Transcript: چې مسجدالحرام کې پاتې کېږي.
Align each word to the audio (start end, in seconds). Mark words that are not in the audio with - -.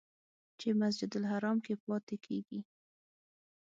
چې 0.59 0.67
مسجدالحرام 0.81 1.57
کې 1.65 1.73
پاتې 1.85 2.15
کېږي. 2.25 2.59